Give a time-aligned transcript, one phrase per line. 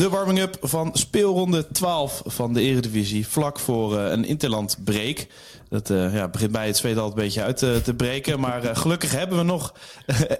[0.00, 3.26] De warming-up van speelronde 12 van de Eredivisie.
[3.26, 5.26] Vlak voor uh, een interland break.
[5.68, 8.40] Dat uh, ja, begint bij het tweede al een beetje uit te, te breken.
[8.40, 9.74] Maar uh, gelukkig hebben we nog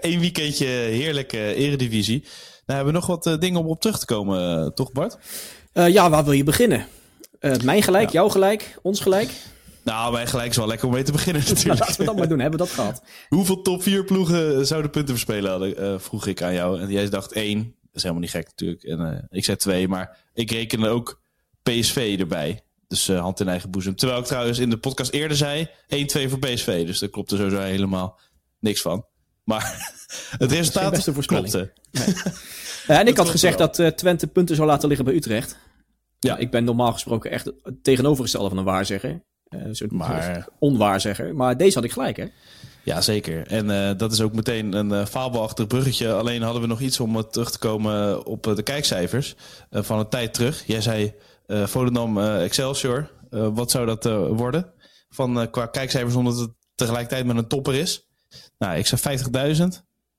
[0.01, 2.20] één weekendje heerlijke Eredivisie.
[2.20, 2.30] Nou
[2.66, 5.18] hebben we nog wat dingen om op terug te komen, toch Bart?
[5.73, 6.87] ja, waar wil je beginnen?
[7.65, 8.12] mijn gelijk, ja.
[8.12, 9.30] jouw gelijk, ons gelijk?
[9.84, 11.66] Nou, mijn gelijk is wel lekker om mee te beginnen natuurlijk.
[11.66, 13.02] Nou, laten we dat maar doen, hebben we dat gehad.
[13.29, 16.80] Hoeveel top 4 ploegen zouden punten verspelen hadden, vroeg ik aan jou.
[16.80, 18.83] En jij dacht één is helemaal niet gek natuurlijk.
[18.83, 21.23] En uh, ik zei twee, maar ik reken ook
[21.62, 22.61] PSV erbij.
[22.89, 23.97] Dus uh, hand in eigen boezem.
[23.97, 25.69] Terwijl ik trouwens in de podcast eerder zei 1-2
[26.29, 26.87] voor PSV.
[26.87, 28.19] Dus daar klopt er sowieso helemaal
[28.59, 29.07] niks van.
[29.45, 29.95] Maar
[30.38, 31.73] het resultaat klopte.
[31.91, 32.07] Nee.
[32.87, 33.66] ja, en ik had gezegd wel.
[33.66, 35.57] dat uh, Twente punten zou laten liggen bij Utrecht.
[36.19, 39.23] Ja, ik ben normaal gesproken echt het tegenovergestelde van een waarzegger.
[39.49, 40.49] Uh, soort maar...
[40.59, 41.35] onwaarzegger.
[41.35, 42.27] Maar deze had ik gelijk, hè?
[42.84, 43.46] Ja, zeker.
[43.46, 46.12] En uh, dat is ook meteen een uh, fabelachtig bruggetje.
[46.12, 49.34] Alleen hadden we nog iets om terug te komen op de kijkcijfers
[49.70, 50.62] van een tijd terug.
[50.66, 51.14] Jij zei
[51.46, 53.10] Volendam Excelsior.
[53.30, 54.04] wat zou dat
[54.36, 54.73] worden?
[55.08, 58.08] Van, qua kijkcijfers omdat het tegelijkertijd met een topper is.
[58.58, 59.18] Nou, ik zei
[59.58, 59.64] 50.000.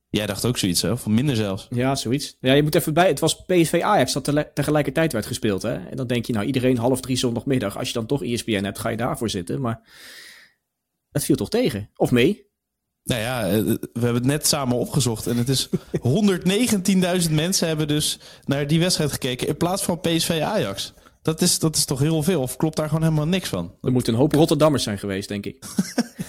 [0.09, 0.91] Jij dacht ook zoiets, hè?
[0.91, 1.67] Of minder zelfs.
[1.69, 2.37] Ja, zoiets.
[2.39, 3.07] Ja, je moet even bij.
[3.07, 5.73] Het was PSV Ajax dat te tegelijkertijd werd gespeeld, hè?
[5.73, 7.77] En dan denk je, nou, iedereen half drie zondagmiddag.
[7.77, 9.61] Als je dan toch ESPN hebt, ga je daarvoor zitten.
[9.61, 9.81] Maar
[11.11, 11.89] het viel toch tegen?
[11.95, 12.50] Of mee?
[13.03, 15.27] Nou ja, we hebben het net samen opgezocht.
[15.27, 15.69] En het is
[17.27, 19.47] 119.000 mensen hebben dus naar die wedstrijd gekeken.
[19.47, 20.93] In plaats van PSV Ajax.
[21.21, 22.41] Dat is, dat is toch heel veel?
[22.41, 23.75] Of klopt daar gewoon helemaal niks van?
[23.81, 25.65] Er moeten een hoop Rotterdammers zijn geweest, denk ik.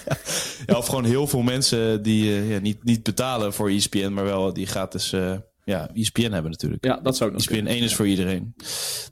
[0.65, 4.23] ja, of gewoon heel veel mensen die uh, ja, niet, niet betalen voor ESPN, maar
[4.23, 6.85] wel die gratis uh, ja, ESPN hebben natuurlijk.
[6.85, 8.55] Ja, dat zou ook ESPN 1 is voor iedereen.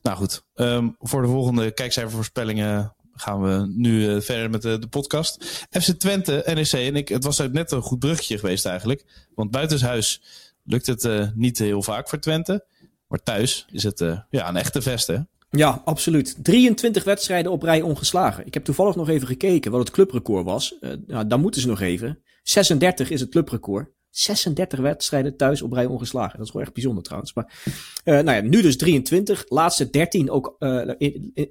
[0.01, 4.87] Nou goed, um, voor de volgende kijkcijfervoorspellingen gaan we nu uh, verder met de, de,
[4.87, 5.65] podcast.
[5.69, 7.09] FC Twente, NEC en ik.
[7.09, 9.05] Het was net een goed bruggetje geweest eigenlijk.
[9.35, 10.21] Want buitenshuis
[10.63, 12.65] lukt het uh, niet heel vaak voor Twente.
[13.07, 15.11] Maar thuis is het uh, ja, een echte vest?
[15.49, 16.35] Ja, absoluut.
[16.43, 18.45] 23 wedstrijden op rij ongeslagen.
[18.45, 20.75] Ik heb toevallig nog even gekeken wat het clubrecord was.
[21.07, 22.19] nou, dan moeten ze nog even.
[22.43, 23.89] 36 is het clubrecord.
[24.11, 26.37] 36 wedstrijden thuis op rij ongeslagen.
[26.37, 27.33] Dat is wel echt bijzonder trouwens.
[27.33, 27.61] Maar
[28.05, 29.45] uh, nou ja, nu dus 23.
[29.47, 30.91] Laatste 13 ook uh,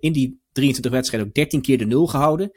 [0.01, 2.51] in, die 23 wedstrijden ook 13 keer de nul gehouden.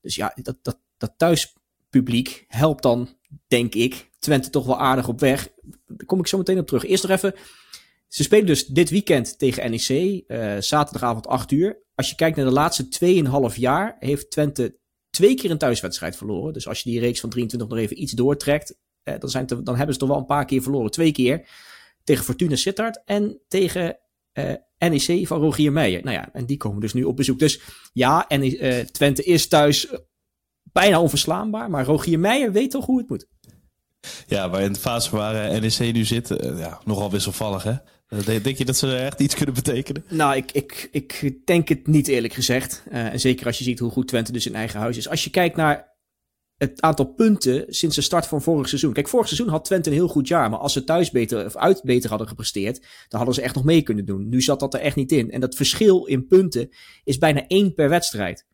[0.00, 3.08] Dus ja, dat, dat, dat thuispubliek helpt dan,
[3.46, 5.48] denk ik, Twente toch wel aardig op weg.
[5.86, 6.84] Daar kom ik zo meteen op terug.
[6.84, 7.34] Eerst nog even.
[8.08, 9.88] Ze spelen dus dit weekend tegen NEC.
[9.88, 11.82] Uh, zaterdagavond 8 uur.
[11.94, 12.88] Als je kijkt naar de laatste
[13.52, 14.78] 2,5 jaar, heeft Twente
[15.10, 16.52] twee keer een thuiswedstrijd verloren.
[16.52, 18.76] Dus als je die reeks van 23 nog even iets doortrekt,
[19.12, 20.90] eh, dan, zijn te, dan hebben ze toch wel een paar keer verloren.
[20.90, 21.46] Twee keer
[22.04, 23.98] tegen Fortuna Sittard en tegen
[24.32, 26.02] uh, NEC van Rogier Meijer.
[26.04, 27.38] Nou ja, en die komen dus nu op bezoek.
[27.38, 27.60] Dus
[27.92, 29.88] ja, en, uh, Twente is thuis
[30.62, 31.70] bijna onverslaanbaar.
[31.70, 33.26] Maar Rogier Meijer weet toch hoe het moet.
[34.26, 37.74] Ja, waar in de fase waar NEC nu zit, ja, nogal wisselvallig hè?
[38.42, 40.04] Denk je dat ze echt iets kunnen betekenen?
[40.08, 42.82] Nou, ik, ik, ik denk het niet eerlijk gezegd.
[42.92, 45.08] Uh, en zeker als je ziet hoe goed Twente dus in eigen huis is.
[45.08, 45.89] Als je kijkt naar
[46.60, 48.92] het aantal punten sinds de start van vorig seizoen.
[48.92, 50.50] Kijk, vorig seizoen had Twente een heel goed jaar.
[50.50, 53.64] Maar als ze thuis beter of uit beter hadden gepresteerd, dan hadden ze echt nog
[53.64, 54.28] mee kunnen doen.
[54.28, 55.30] Nu zat dat er echt niet in.
[55.30, 56.70] En dat verschil in punten
[57.04, 58.46] is bijna één per wedstrijd.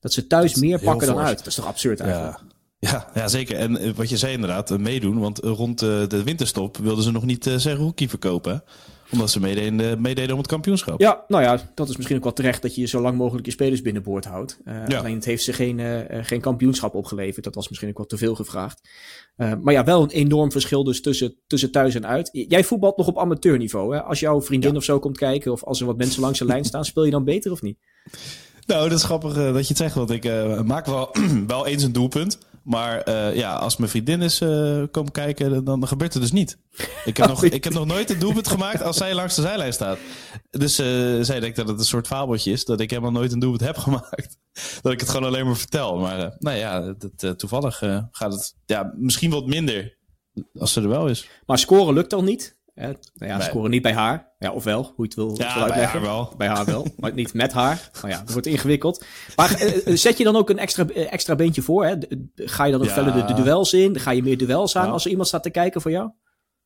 [0.00, 1.38] Dat ze thuis meer pakken dan uit.
[1.38, 2.38] Dat is toch absurd eigenlijk?
[2.38, 2.56] Ja.
[2.80, 3.56] Ja, ja, zeker.
[3.56, 5.18] En eh, wat je zei inderdaad, eh, meedoen.
[5.18, 8.64] Want rond de winterstop wilden ze nog niet zijn rookie verkopen
[9.10, 11.00] omdat ze meededen, meededen om het kampioenschap.
[11.00, 13.52] Ja, nou ja, dat is misschien ook wel terecht dat je zo lang mogelijk je
[13.52, 14.58] spelers binnenboord houdt.
[14.64, 14.98] Uh, ja.
[14.98, 17.44] Alleen het heeft ze geen, uh, geen kampioenschap opgeleverd.
[17.44, 18.88] Dat was misschien ook wel te veel gevraagd.
[19.36, 22.28] Uh, maar ja, wel een enorm verschil dus tussen, tussen thuis en uit.
[22.32, 23.94] Jij voetbalt nog op amateurniveau.
[23.94, 24.02] Hè?
[24.02, 24.76] Als jouw vriendin ja.
[24.76, 27.10] of zo komt kijken, of als er wat mensen langs de lijn staan, speel je
[27.10, 27.78] dan beter of niet?
[28.66, 30.24] Nou, dat is grappig dat je het zegt, want ik
[30.64, 31.10] maak wel,
[31.46, 32.38] wel eens een doelpunt.
[32.68, 36.32] Maar uh, ja, als mijn vriendin is uh, komen kijken, dan, dan, gebeurt het dus
[36.32, 36.58] niet.
[37.04, 39.42] Ik heb, oh, nog, ik heb nog nooit een doelpunt gemaakt als zij langs de
[39.42, 39.98] zijlijn staat.
[40.50, 40.86] Dus uh,
[41.22, 42.64] zij denkt dat het een soort fabeltje is.
[42.64, 44.38] Dat ik helemaal nooit een doelpunt heb gemaakt.
[44.82, 45.98] Dat ik het gewoon alleen maar vertel.
[45.98, 47.78] Maar nou ja, dat, toevallig
[48.10, 49.98] gaat het ja, misschien wat minder
[50.54, 51.28] als ze er wel is.
[51.46, 52.57] Maar scoren lukt al niet.
[52.78, 53.46] Nou ja, nee.
[53.46, 54.32] scoren niet bij haar.
[54.38, 56.00] Ja, ofwel, hoe je het wil, ja, wil uitleggen.
[56.00, 56.34] Bij haar wel.
[56.36, 57.90] Bij haar wel, maar niet met haar.
[57.94, 59.04] Nou ja, het wordt ingewikkeld.
[59.36, 61.84] Maar uh, zet je dan ook een extra, extra beentje voor?
[61.84, 61.94] Hè?
[62.34, 62.92] Ga je dan ook ja.
[62.92, 64.00] verder de, de, duels in?
[64.00, 64.92] Ga je meer duels aan ja.
[64.92, 66.10] als er iemand staat te kijken voor jou?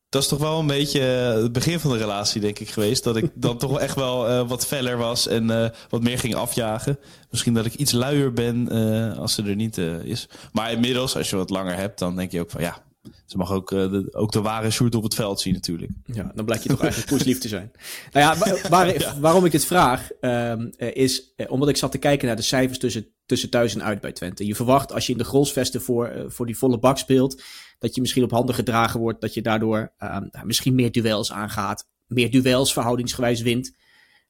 [0.09, 3.03] dat is toch wel een beetje het begin van de relatie, denk ik, geweest.
[3.03, 6.99] Dat ik dan toch echt wel wat feller was en wat meer ging afjagen.
[7.29, 8.69] Misschien dat ik iets luier ben
[9.17, 10.29] als ze er niet is.
[10.51, 12.83] Maar inmiddels, als je wat langer hebt, dan denk je ook van ja,
[13.25, 15.91] ze mag ook, uh, de, ook de ware shoot op het veld zien natuurlijk.
[16.05, 17.71] Ja, dan blijkt je toch eigenlijk poeslief te zijn.
[18.11, 22.27] Nou ja, waar, waarom ik het vraag, um, is uh, omdat ik zat te kijken
[22.27, 24.45] naar de cijfers tussen, tussen thuis en uit bij Twente.
[24.45, 27.41] Je verwacht als je in de grolsvesten voor, uh, voor die volle bak speelt,
[27.79, 31.87] dat je misschien op handen gedragen wordt, dat je daardoor um, misschien meer duels aangaat,
[32.07, 33.75] meer duels verhoudingsgewijs wint.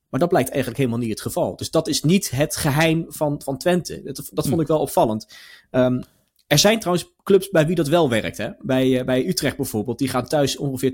[0.09, 1.55] Maar dat blijkt eigenlijk helemaal niet het geval.
[1.55, 4.01] Dus dat is niet het geheim van, van Twente.
[4.03, 4.61] Dat, dat vond hm.
[4.61, 5.35] ik wel opvallend.
[5.71, 6.03] Um,
[6.47, 8.37] er zijn trouwens clubs bij wie dat wel werkt.
[8.37, 8.49] Hè?
[8.59, 9.99] Bij, uh, bij Utrecht bijvoorbeeld.
[9.99, 10.93] Die gaan thuis ongeveer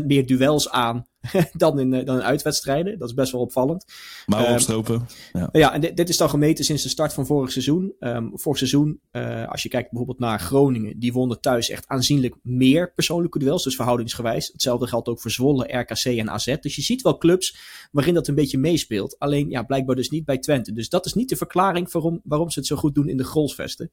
[0.00, 1.06] 12% meer duels aan
[1.52, 2.98] dan, in, uh, dan in uitwedstrijden.
[2.98, 3.84] Dat is best wel opvallend.
[4.26, 5.06] Maar um, opstropen.
[5.32, 7.94] Ja, ja en dit, dit, is dan gemeten sinds de start van vorig seizoen.
[8.00, 10.98] Um, vorig seizoen, uh, als je kijkt bijvoorbeeld naar Groningen.
[10.98, 13.64] Die wonnen thuis echt aanzienlijk meer persoonlijke duels.
[13.64, 14.50] Dus verhoudingsgewijs.
[14.52, 16.56] Hetzelfde geldt ook voor Zwolle, RKC en AZ.
[16.60, 17.56] Dus je ziet wel clubs
[17.92, 19.18] waarin dat een beetje meespeelt.
[19.18, 20.72] Alleen ja, blijkbaar dus niet bij Twente.
[20.72, 23.24] Dus dat is niet de verklaring waarom, waarom ze het zo goed doen in de
[23.24, 23.90] Grolsvesten.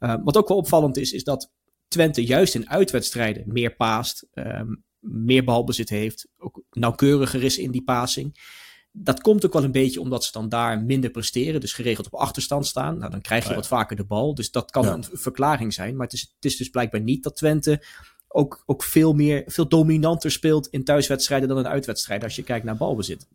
[0.00, 1.50] Uh, wat ook wel opvallend is, is dat
[1.88, 7.82] Twente juist in uitwedstrijden meer paast, um, meer balbezit heeft, ook nauwkeuriger is in die
[7.84, 8.52] passing.
[8.92, 12.14] Dat komt ook wel een beetje omdat ze dan daar minder presteren, dus geregeld op
[12.14, 12.98] achterstand staan.
[12.98, 13.54] Nou, dan krijg je ja.
[13.54, 14.92] wat vaker de bal, dus dat kan ja.
[14.92, 15.96] een verklaring zijn.
[15.96, 17.82] Maar het is, het is dus blijkbaar niet dat Twente
[18.28, 22.64] ook, ook veel, meer, veel dominanter speelt in thuiswedstrijden dan in uitwedstrijden als je kijkt
[22.64, 23.26] naar balbezit.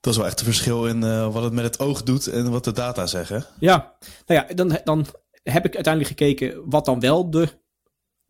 [0.00, 2.50] Dat is wel echt een verschil in uh, wat het met het oog doet en
[2.50, 3.44] wat de data zeggen.
[3.58, 3.94] Ja,
[4.26, 5.06] nou ja, dan, dan
[5.42, 7.48] heb ik uiteindelijk gekeken wat dan wel de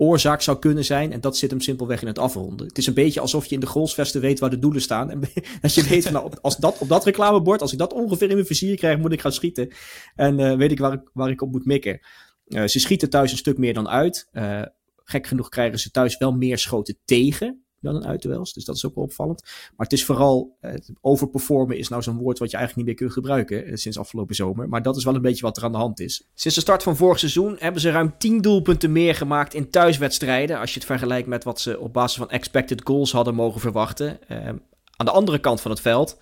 [0.00, 1.12] oorzaak zou kunnen zijn.
[1.12, 2.66] En dat zit hem simpelweg in het afronden.
[2.66, 5.10] Het is een beetje alsof je in de golfsvesten weet waar de doelen staan.
[5.10, 5.20] En
[5.60, 8.46] dat je weet, nou, als dat, op dat reclamebord, als ik dat ongeveer in mijn
[8.46, 9.68] vizier krijg, moet ik gaan schieten.
[10.14, 12.00] En uh, weet ik waar, ik waar ik op moet mikken.
[12.46, 14.28] Uh, ze schieten thuis een stuk meer dan uit.
[14.32, 14.62] Uh,
[15.04, 18.52] gek genoeg krijgen ze thuis wel meer schoten tegen dan een uitduels.
[18.52, 19.42] Dus dat is ook wel opvallend.
[19.42, 23.08] Maar het is vooral, uh, overperformen is nou zo'n woord wat je eigenlijk niet meer
[23.08, 24.68] kunt gebruiken uh, sinds afgelopen zomer.
[24.68, 26.28] Maar dat is wel een beetje wat er aan de hand is.
[26.34, 30.58] Sinds de start van vorig seizoen hebben ze ruim 10 doelpunten meer gemaakt in thuiswedstrijden.
[30.58, 34.18] Als je het vergelijkt met wat ze op basis van expected goals hadden mogen verwachten.
[34.28, 34.48] Uh,
[34.96, 36.18] aan de andere kant van het veld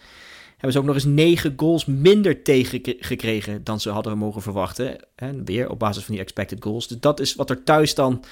[0.56, 4.98] hebben ze ook nog eens 9 goals minder tegengekregen dan ze hadden mogen verwachten.
[5.14, 6.88] En weer op basis van die expected goals.
[6.88, 8.24] Dus dat is wat er thuis dan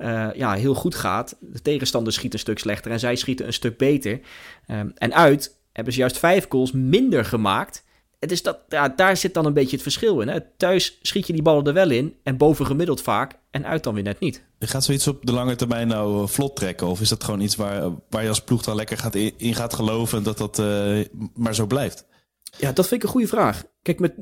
[0.00, 1.36] uh, ja, heel goed gaat.
[1.40, 4.20] De tegenstander schiet een stuk slechter en zij schieten een stuk beter.
[4.70, 7.84] Um, en uit hebben ze juist vijf goals minder gemaakt.
[8.18, 10.28] Het is dat, ja, daar zit dan een beetje het verschil in.
[10.28, 10.38] Hè?
[10.56, 14.02] Thuis schiet je die ballen er wel in en bovengemiddeld vaak en uit dan weer
[14.02, 14.42] net niet.
[14.58, 16.86] Gaat zoiets op de lange termijn nou vlot trekken?
[16.86, 19.74] Of is dat gewoon iets waar, waar je als ploeg dan lekker gaat in, gaat
[19.74, 21.04] geloven dat dat uh,
[21.34, 22.06] maar zo blijft?
[22.58, 23.64] Ja, dat vind ik een goede vraag.
[23.82, 24.14] Kijk, met,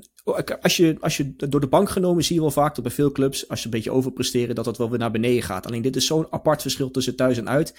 [0.61, 3.13] als, je, als je door de bank genomen zie je wel vaak dat bij veel
[3.13, 5.67] clubs, als je een beetje overpresteren, dat dat wel weer naar beneden gaat.
[5.67, 7.69] Alleen dit is zo'n apart verschil tussen thuis en uit.
[7.69, 7.77] Ik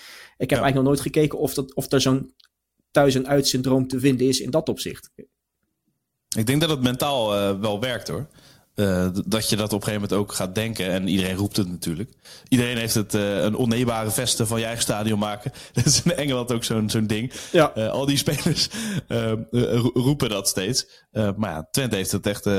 [0.50, 0.56] heb ja.
[0.56, 2.34] eigenlijk nog nooit gekeken of, dat, of er zo'n
[2.92, 5.12] thuis en uit syndroom te vinden is in dat opzicht.
[6.38, 8.28] Ik denk dat het mentaal uh, wel werkt hoor.
[8.80, 10.90] Uh, dat je dat op een gegeven moment ook gaat denken.
[10.90, 12.12] En iedereen roept het natuurlijk.
[12.48, 15.52] Iedereen heeft het uh, een onneembare vesten van je eigen stadion maken.
[15.74, 17.34] Dat is in Engeland ook zo'n zo'n ding.
[17.52, 17.72] Ja.
[17.78, 18.70] Uh, al die spelers
[19.94, 20.88] roepen dat steeds.
[21.12, 22.50] maar ja, Twente heeft het echt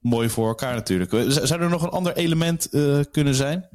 [0.00, 1.10] mooi voor elkaar natuurlijk.
[1.28, 2.68] Zou er nog een ander element
[3.10, 3.68] kunnen zijn?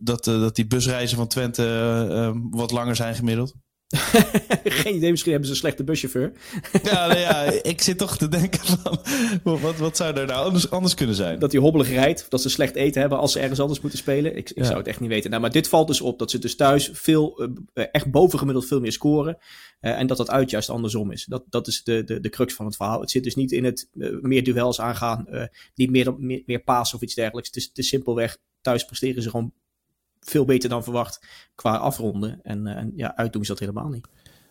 [0.00, 3.54] dat, dat die busreizen van Twente wat langer zijn gemiddeld?
[4.64, 6.32] Geen idee, misschien hebben ze een slechte buschauffeur.
[6.82, 10.70] ja, nou ja, ik zit toch te denken van, wat, wat zou er nou anders,
[10.70, 11.38] anders kunnen zijn?
[11.38, 13.98] Dat hij hobbelig rijdt, of dat ze slecht eten hebben als ze ergens anders moeten
[13.98, 14.36] spelen.
[14.36, 14.64] Ik, ik ja.
[14.64, 15.30] zou het echt niet weten.
[15.30, 17.42] Nou, maar dit valt dus op, dat ze dus thuis veel,
[17.74, 19.38] uh, echt bovengemiddeld veel meer scoren.
[19.80, 21.24] Uh, en dat dat uit juist andersom is.
[21.24, 23.00] Dat, dat is de, de, de crux van het verhaal.
[23.00, 26.94] Het zit dus niet in het uh, meer duels aangaan, niet meer, meer, meer paas
[26.94, 27.48] of iets dergelijks.
[27.48, 29.52] Het is, het is simpelweg, thuis presteren ze gewoon
[30.24, 31.20] veel beter dan verwacht
[31.54, 32.40] qua afronden.
[32.42, 34.06] En, en ja, uitdoen ze dat helemaal niet.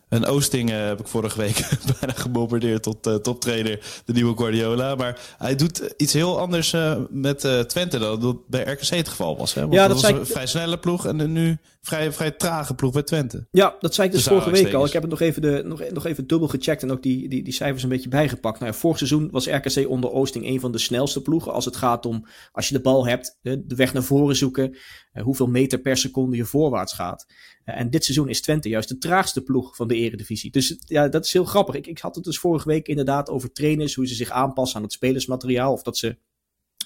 [0.08, 1.68] En Oosting uh, heb ik vorige week
[2.00, 4.94] bijna gebombardeerd tot uh, toptrainer, de nieuwe Guardiola.
[4.94, 9.36] Maar hij doet iets heel anders uh, met Twente dan dat bij RKC het geval
[9.36, 9.54] was.
[9.54, 9.60] Hè?
[9.60, 12.92] Want ja, dat, dat was een vrij snelle ploeg en nu vrij, vrij trage ploeg
[12.92, 13.46] bij Twente.
[13.50, 14.84] Ja, dat zei ik dus vorige week al.
[14.84, 17.42] Ik heb het nog even, de, nog, nog even dubbel gecheckt en ook die, die,
[17.42, 18.60] die cijfers een beetje bijgepakt.
[18.60, 21.52] Nou ja, vorig seizoen was RKC onder Oosting een van de snelste ploegen.
[21.52, 24.76] Als het gaat om, als je de bal hebt, de, de weg naar voren zoeken.
[25.22, 27.26] hoeveel meter per seconde je voorwaarts gaat.
[27.64, 30.50] en dit seizoen is Twente juist de traagste ploeg van de eredivisie.
[30.50, 31.74] Dus ja, dat is heel grappig.
[31.74, 34.82] Ik, ik had het dus vorige week inderdaad over trainers, hoe ze zich aanpassen aan
[34.82, 35.72] het spelersmateriaal.
[35.72, 36.16] Of dat ze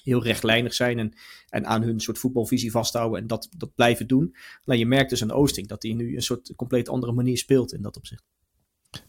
[0.08, 1.12] heel rechtlijnig zijn en,
[1.48, 4.36] en aan hun soort voetbalvisie vasthouden en dat, dat blijven doen.
[4.64, 7.72] Nou, je merkt dus aan Oosting dat hij nu een soort compleet andere manier speelt
[7.72, 8.22] in dat opzicht.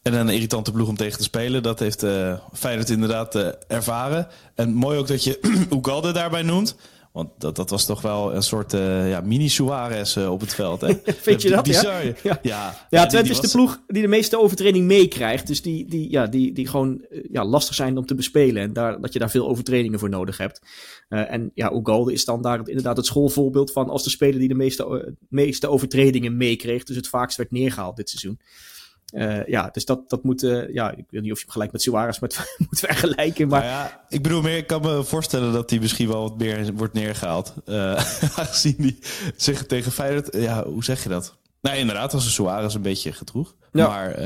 [0.01, 1.63] En een irritante ploeg om tegen te spelen.
[1.63, 4.27] Dat heeft uh, Feyenoord inderdaad uh, ervaren.
[4.55, 5.39] En mooi ook dat je
[5.77, 6.75] Ugalde daarbij noemt.
[7.19, 10.81] Want dat, dat was toch wel een soort uh, ja, mini-Suarez uh, op het veld.
[10.81, 10.87] Hè?
[11.27, 11.63] Vind je dat?
[11.63, 12.05] Bizar.
[12.05, 12.39] Ja, ja.
[12.41, 12.87] ja.
[12.89, 15.47] ja Twente is de ploeg die de meeste overtreding meekrijgt.
[15.47, 18.61] Dus die, die, ja, die, die gewoon ja, lastig zijn om te bespelen.
[18.61, 20.61] En daar, dat je daar veel overtredingen voor nodig hebt.
[21.09, 24.47] Uh, en ja, Ugalde is dan daar inderdaad het schoolvoorbeeld van als de speler die
[24.47, 26.83] de meeste, meeste overtredingen meekreeg.
[26.83, 28.39] Dus het vaakst werd neergehaald dit seizoen.
[29.11, 30.43] Uh, ja, dus dat, dat moet.
[30.43, 32.39] Uh, ja, ik weet niet of je gelijk met Suarez moet,
[32.69, 33.47] moet vergelijken.
[33.47, 36.37] Maar nou ja, ik bedoel meer, ik kan me voorstellen dat hij misschien wel wat
[36.37, 37.53] meer wordt neergehaald.
[37.65, 37.75] Uh,
[38.39, 38.99] aangezien die
[39.35, 40.35] zich tegen Feyenoord.
[40.35, 41.37] Ja, hoe zeg je dat?
[41.61, 43.55] Nou, inderdaad, als een Suarez een beetje gedroeg.
[43.71, 43.87] Ja.
[43.87, 44.19] Maar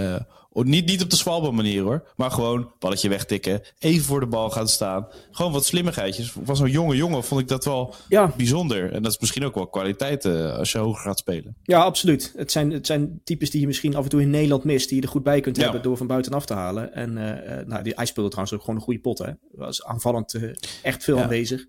[0.54, 2.12] niet, niet op de zwalbe manier hoor.
[2.16, 3.62] Maar gewoon balletje wegtikken.
[3.80, 5.08] Even voor de bal gaan staan.
[5.32, 6.34] Gewoon wat slimmigheidjes.
[6.44, 8.34] Van zo'n jonge jongen vond ik dat wel ja.
[8.38, 8.92] bijzonder.
[8.92, 11.58] En dat is misschien ook wel kwaliteit uh, als je hoger gaat spelen.
[11.64, 12.34] Ja, absoluut.
[12.36, 14.88] Het zijn, het zijn types die je misschien af en toe in Nederland mist.
[14.88, 15.64] Die je er goed bij kunt ja.
[15.64, 16.94] hebben door van buitenaf te halen.
[16.94, 19.18] En uh, nou, die, hij speelde trouwens ook gewoon een goede pot.
[19.18, 19.32] Hè.
[19.52, 21.24] Was aanvallend uh, echt veel ja.
[21.24, 21.66] aanwezig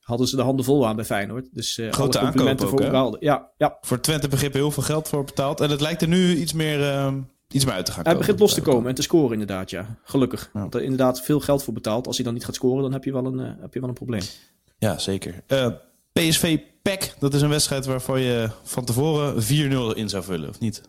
[0.00, 1.48] hadden ze de handen vol aan bij Feyenoord.
[1.52, 3.16] Dus uh, Grote complimenten voor Ugalde.
[3.20, 3.78] Ja, ja.
[3.80, 5.60] Voor Twente begrip heel veel geld voor betaald.
[5.60, 6.80] En het lijkt er nu iets meer...
[6.80, 7.14] Uh,
[7.48, 9.98] iets meer uit te gaan Hij begint los te komen en te scoren inderdaad, ja.
[10.04, 10.50] Gelukkig.
[10.52, 10.60] Ja.
[10.60, 12.06] Want er inderdaad veel geld voor betaald.
[12.06, 13.88] Als hij dan niet gaat scoren, dan heb je wel een, uh, heb je wel
[13.88, 14.22] een probleem.
[14.78, 15.42] Ja, zeker.
[15.48, 15.68] Uh,
[16.12, 20.60] PSV PEC, dat is een wedstrijd waarvoor je van tevoren 4-0 in zou vullen, of
[20.60, 20.82] niet?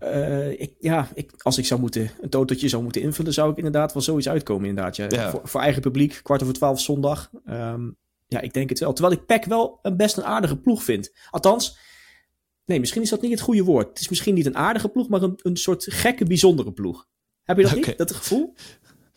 [0.00, 3.56] Uh, ik, ja, ik, als ik zou moeten, een totootje zou moeten invullen, zou ik
[3.56, 4.96] inderdaad wel zoiets uitkomen inderdaad.
[4.96, 5.06] Ja.
[5.08, 5.30] ja.
[5.30, 7.30] Voor, voor, eigen publiek, kwart over twaalf zondag.
[7.50, 7.96] Um,
[8.26, 8.92] ja, ik denk het wel.
[8.92, 11.12] Terwijl ik PEC wel een best een aardige ploeg vind.
[11.30, 11.78] Althans,
[12.68, 13.88] Nee, misschien is dat niet het goede woord.
[13.88, 17.06] Het is misschien niet een aardige ploeg, maar een, een soort gekke, bijzondere ploeg.
[17.42, 17.88] Heb je dat okay.
[17.88, 18.54] niet, dat gevoel?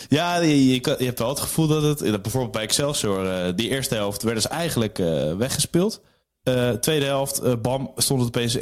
[0.09, 1.99] Ja, je, je, je, hebt wel het gevoel dat het...
[1.99, 6.01] Dat bijvoorbeeld bij Excelsior, uh, die eerste helft werden ze eigenlijk uh, weggespeeld.
[6.43, 8.59] Uh, tweede helft, bam, stond het opeens 1-4.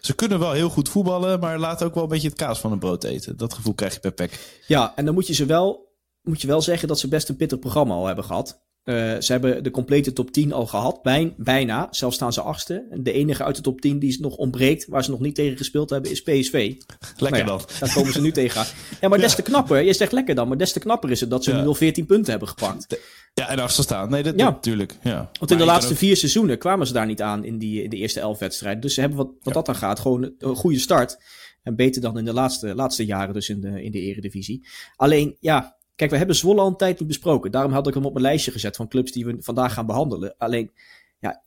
[0.00, 2.70] Ze kunnen wel heel goed voetballen, maar laten ook wel een beetje het kaas van
[2.70, 3.36] het brood eten.
[3.36, 4.60] Dat gevoel krijg je bij PEC.
[4.66, 7.36] Ja, en dan moet je ze wel, moet je wel zeggen dat ze best een
[7.36, 8.62] pittig programma al hebben gehad.
[8.84, 11.88] Uh, ze hebben de complete top 10 al gehad, Bij, bijna.
[11.90, 12.86] Zelfs staan ze achtste.
[13.02, 15.90] De enige uit de top 10 die nog ontbreekt, waar ze nog niet tegen gespeeld
[15.90, 16.52] hebben, is PSV.
[16.52, 16.84] Lekker
[17.16, 17.60] nou ja, dan.
[17.80, 18.64] Daar komen ze nu tegen.
[19.00, 19.80] Ja, maar des te knapper.
[19.80, 21.60] Je zegt lekker dan, maar des te knapper is het dat ze ja.
[21.60, 22.98] nu al 14 punten hebben gepakt.
[23.34, 24.10] Ja, en achter staan.
[24.10, 24.50] Nee, dat, ja.
[24.50, 24.96] natuurlijk.
[25.02, 25.30] Ja.
[25.38, 25.98] Want in de laatste ook...
[25.98, 28.80] vier seizoenen kwamen ze daar niet aan in, die, in de eerste elf wedstrijden.
[28.80, 29.52] Dus ze hebben wat, wat ja.
[29.52, 31.18] dat dan gaat, gewoon een goede start.
[31.62, 34.66] En beter dan in de laatste, laatste jaren dus in de, in de eredivisie.
[34.96, 37.50] Alleen, ja, Kijk, we hebben Zwolle al een tijd niet besproken.
[37.50, 40.34] Daarom had ik hem op mijn lijstje gezet van clubs die we vandaag gaan behandelen.
[40.38, 40.70] Alleen,
[41.18, 41.42] ja,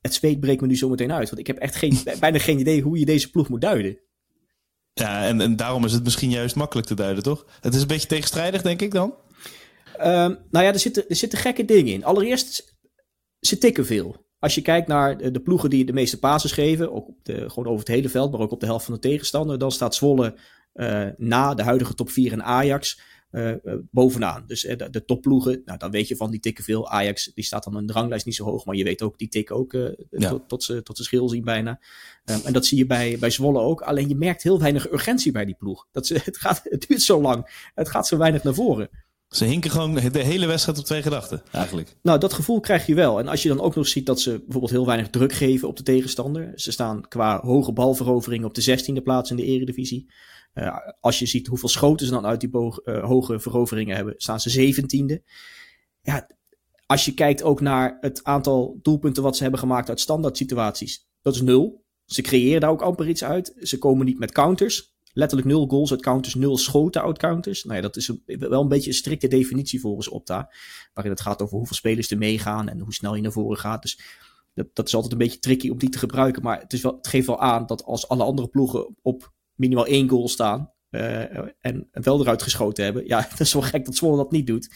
[0.00, 1.28] het zweet breekt me nu zo meteen uit.
[1.28, 3.98] Want ik heb echt geen, bijna geen idee hoe je deze ploeg moet duiden.
[4.92, 7.46] Ja, en, en daarom is het misschien juist makkelijk te duiden, toch?
[7.60, 9.14] Het is een beetje tegenstrijdig, denk ik dan?
[9.98, 12.04] Um, nou ja, er zitten, er zitten gekke dingen in.
[12.04, 12.76] Allereerst,
[13.40, 14.26] ze tikken veel.
[14.38, 17.66] Als je kijkt naar de, ploegen die de meeste passes geven, ook op de, gewoon
[17.66, 20.34] over het hele veld, maar ook op de helft van de tegenstander, dan staat Zwolle
[20.74, 23.00] uh, na de huidige top 4 en Ajax
[23.34, 24.44] uh, bovenaan.
[24.46, 26.90] Dus uh, de, de topploegen, nou, dan weet je van die tikken veel.
[26.90, 29.28] Ajax, die staat dan in de ranglijst niet zo hoog, maar je weet ook, die
[29.28, 30.28] tikken ook uh, ja.
[30.28, 31.80] tot, tot, ze, tot ze schil zien bijna.
[32.24, 33.80] Um, en dat zie je bij, bij Zwolle ook.
[33.80, 35.86] Alleen je merkt heel weinig urgentie bij die ploeg.
[35.92, 37.70] Dat ze, het, gaat, het duurt zo lang.
[37.74, 38.88] Het gaat zo weinig naar voren.
[39.34, 41.96] Ze hinken gewoon de hele wedstrijd op twee gedachten, eigenlijk.
[42.02, 43.18] Nou, dat gevoel krijg je wel.
[43.18, 45.76] En als je dan ook nog ziet dat ze bijvoorbeeld heel weinig druk geven op
[45.76, 46.52] de tegenstander.
[46.54, 50.12] Ze staan qua hoge balverovering op de 16e plaats in de eredivisie.
[50.54, 54.40] Uh, als je ziet hoeveel schoten ze dan uit die uh, hoge veroveringen hebben, staan
[54.40, 55.22] ze zeventiende.
[56.00, 56.26] Ja,
[56.86, 61.08] als je kijkt ook naar het aantal doelpunten wat ze hebben gemaakt uit standaard situaties,
[61.22, 61.84] dat is nul.
[62.04, 63.54] Ze creëren daar ook amper iets uit.
[63.58, 64.93] Ze komen niet met counters.
[65.14, 67.64] Letterlijk nul goals uit counters, nul schoten uit counters.
[67.64, 70.50] Nou ja, dat is wel een beetje een strikte definitie volgens Opta.
[70.92, 73.82] Waarin het gaat over hoeveel spelers er meegaan en hoe snel je naar voren gaat.
[73.82, 73.98] Dus
[74.54, 76.42] dat, dat is altijd een beetje tricky om die te gebruiken.
[76.42, 79.86] Maar het, is wel, het geeft wel aan dat als alle andere ploegen op minimaal
[79.86, 80.72] één goal staan.
[80.90, 83.06] Uh, en wel eruit geschoten hebben.
[83.06, 84.68] Ja, dat is wel gek dat Zwolle dat niet doet.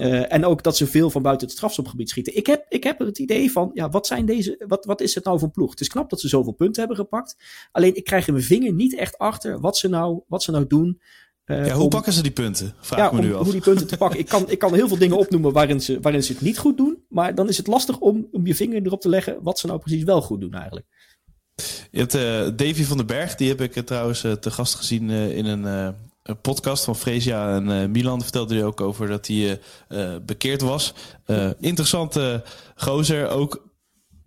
[0.00, 2.36] Uh, en ook dat ze veel van buiten het strafschopgebied schieten.
[2.36, 5.24] Ik heb, ik heb het idee van, ja, wat, zijn deze, wat, wat is het
[5.24, 5.70] nou voor ploeg?
[5.70, 7.36] Het is knap dat ze zoveel punten hebben gepakt.
[7.72, 10.66] Alleen ik krijg in mijn vinger niet echt achter wat ze nou, wat ze nou
[10.66, 11.00] doen.
[11.44, 12.74] Uh, ja, hoe om, pakken ze die punten?
[12.80, 13.42] Vraag ja, me nu om, af.
[13.42, 14.20] Hoe die punten te pakken.
[14.20, 16.76] Ik kan, ik kan heel veel dingen opnoemen waarin ze, waarin ze het niet goed
[16.76, 17.04] doen.
[17.08, 19.78] Maar dan is het lastig om, om je vinger erop te leggen wat ze nou
[19.78, 20.86] precies wel goed doen eigenlijk.
[21.90, 22.22] Je hebt uh,
[22.56, 25.94] Davy van den Berg, die heb ik uh, trouwens uh, te gast gezien in een,
[26.26, 28.22] een, podcast van Fresia en Milan.
[28.22, 29.60] Vertelde hij ook over dat hij
[30.22, 30.94] bekeerd was.
[31.60, 33.68] interessante gozer, ook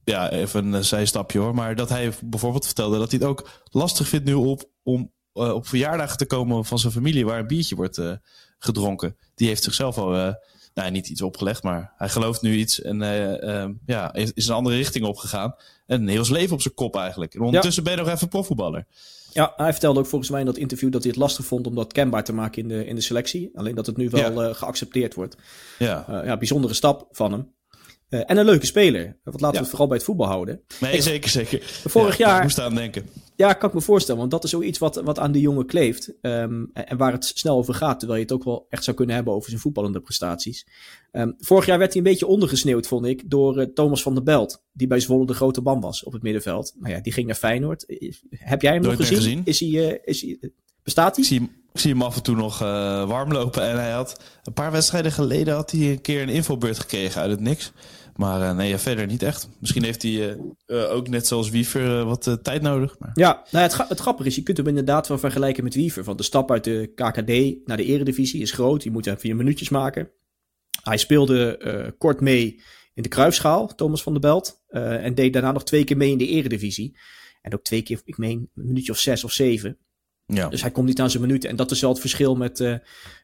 [0.03, 1.56] ja, even een zijstapje hoor.
[1.56, 5.68] Maar dat hij bijvoorbeeld vertelde dat hij het ook lastig vindt nu op, om op
[5.68, 8.01] verjaardagen te komen van zijn familie waar een biertje wordt
[8.58, 9.18] gedronken.
[9.36, 10.36] Die heeft zichzelf al
[10.79, 14.48] nou, niet iets opgelegd, maar hij gelooft nu iets en uh, uh, ja, is, is
[14.48, 15.56] een andere richting opgegaan.
[15.86, 17.34] En heel zijn leven op zijn kop eigenlijk.
[17.34, 17.89] En ondertussen ja.
[17.89, 18.86] ben je nog even profvoetballer.
[19.33, 21.75] Ja, hij vertelde ook volgens mij in dat interview dat hij het lastig vond om
[21.75, 23.51] dat kenbaar te maken in de, in de selectie.
[23.53, 24.50] Alleen dat het nu wel ja.
[24.50, 25.36] uh, geaccepteerd wordt.
[25.79, 26.21] Ja.
[26.25, 27.53] ja, bijzondere stap van hem.
[28.09, 29.19] en een leuke speler.
[29.24, 30.62] Want laten we het vooral bij het voetbal houden.
[30.79, 31.62] Nee, zeker, zeker.
[31.86, 33.09] Vorig Ja, jaar- Ik moest aan denken.
[33.39, 34.19] Ja, kan ik me voorstellen.
[34.19, 36.13] Want dat is zoiets wat, wat aan de jongen kleeft.
[36.22, 38.00] ehm, en, waar het snel over gaat.
[38.00, 40.67] Terwijl je het ook wel echt zou kunnen hebben over zijn voetballende prestaties.
[41.12, 43.29] Ehm, vorig jaar werd hij een beetje ondergesneeuwd, vond ik.
[43.29, 44.63] Door eh, Thomas van der Belt.
[44.74, 46.74] Die bij Zwolle de grote man was op het middenveld.
[46.79, 47.86] Nou ja, die ging naar Feyenoord.
[47.86, 49.24] Eh, Heb jij hem Nooit nog gezien?
[49.24, 49.41] gezien.
[49.43, 50.51] Is hij, eh, is hij,
[50.84, 51.24] bestaat hij?
[51.24, 53.63] Ik zie, hem, ik zie hem af en toe nog eh, warm lopen.
[53.63, 57.31] En hij had een paar wedstrijden geleden had hij een keer een infobeurt gekregen uit
[57.31, 57.72] het niks.
[58.19, 59.49] Maar eh, nee, ja, verder niet echt.
[59.59, 62.99] Misschien heeft hij eh, eh, ook net zoals Wiever wat tijd nodig.
[62.99, 63.11] Maar...
[63.13, 66.03] Ja, nou, het, het grappige is, je kunt hem inderdaad wel vergelijken met Wiever.
[66.03, 68.83] Want de stap uit de KKD naar de eredivisie is groot.
[68.83, 70.11] Je moet even je minuutjes maken.
[70.83, 72.61] Hij speelde kort mee
[72.93, 74.63] in de Kruifschaal, Thomas van der Belt.
[74.69, 76.97] en deed daarna nog twee keer mee in de eredivisie.
[77.41, 79.77] En ook twee keer, ik meen, een minuutje of zes of zeven.
[80.33, 80.48] Ja.
[80.50, 81.50] Dus hij komt niet aan zijn minuten.
[81.50, 82.74] En dat is wel het verschil met, eh,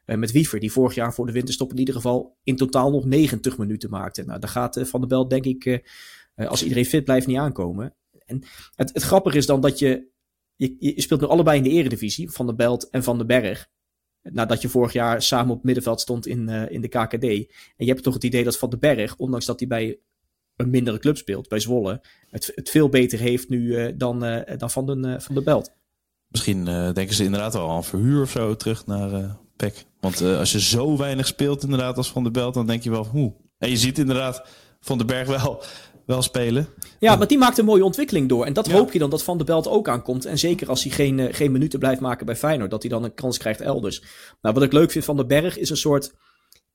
[0.06, 3.06] eh, met Wiever, die vorig jaar voor de winterstop in ieder geval in totaal nog
[3.06, 4.24] 90 minuten maakte.
[4.24, 5.90] Nou, daar gaat eh, Van der Belt, denk ik,
[6.36, 7.96] als iedereen fit blijft, niet aankomen.
[8.26, 8.44] En
[8.76, 10.08] het, het grappige is dan dat je,
[10.56, 13.68] je, speelt nu allebei in de eredivisie, Van der Belt en Van den Berg.
[14.22, 17.24] Nadat je vorig jaar samen op middenveld stond in, in de KKD.
[17.24, 17.46] En
[17.76, 20.00] je hebt toch het idee dat Van den Berg, ondanks dat hij bij
[20.56, 24.20] een mindere club speelt, bij Zwolle, het, het veel beter heeft nu dan,
[24.58, 25.74] dan van, den, van der Belt.
[26.28, 29.86] Misschien eh, denken ze inderdaad wel aan verhuur of zo terug naar eh PEC.
[30.00, 32.90] Want eh, als je zo weinig speelt inderdaad als Van der Belt, dan denk je
[32.90, 33.34] wel, hoe.
[33.58, 34.44] En je ziet inderdaad
[34.80, 35.64] Van den Berg wel,
[36.06, 36.68] wel spelen.
[37.00, 38.46] Ja, maar die maakt een mooie ontwikkeling door.
[38.46, 38.74] En dat Ja.
[38.74, 40.26] hoop je dan dat Van der Belt ook aankomt.
[40.26, 43.14] En zeker als hij geen, geen minuten blijft maken bij Feyenoord, dat hij dan een
[43.14, 44.02] kans krijgt elders.
[44.42, 46.14] Nou, wat ik leuk vind van de Berg is een soort